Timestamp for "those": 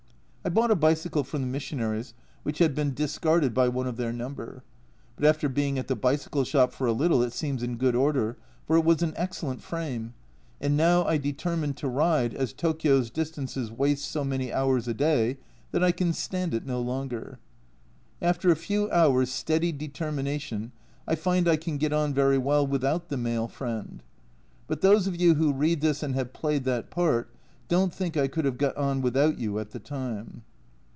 24.81-25.05